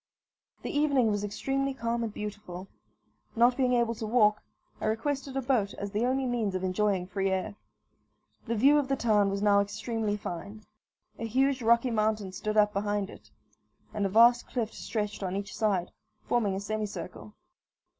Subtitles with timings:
[0.63, 2.67] The evening was extremely calm and beautiful.
[3.35, 4.41] Not being able to walk,
[4.79, 7.53] I requested a boat as the only means of enjoying free air.
[8.47, 10.63] The view of the town was now extremely fine.
[11.19, 13.29] A huge rocky mountain stood up behind it,
[13.93, 15.91] and a vast cliff stretched on each side,
[16.27, 17.35] forming a semicircle.